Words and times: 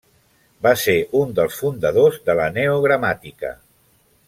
Va 0.67 0.71
ser 0.83 0.95
un 1.19 1.35
dels 1.41 1.59
fundadors 1.59 2.19
de 2.31 2.37
la 2.41 2.49
neogramàtica. 2.57 3.55